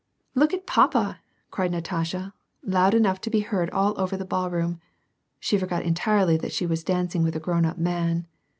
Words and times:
"Look 0.41 0.51
at 0.51 0.65
papa!" 0.65 1.19
cried 1.51 1.69
Natasha, 1.69 2.33
loud 2.63 2.95
enough 2.95 3.21
to 3.21 3.29
be 3.29 3.41
heard 3.41 3.69
all 3.69 3.93
over 4.01 4.17
the 4.17 4.25
ballroom. 4.25 4.79
(She 5.39 5.59
forgot 5.59 5.83
entirely 5.83 6.37
that 6.37 6.53
she 6.53 6.65
was 6.65 6.83
dancing 6.83 7.21
with 7.21 7.35
a 7.35 7.39
grown 7.39 7.65
up 7.65 7.77
man!) 7.77 8.25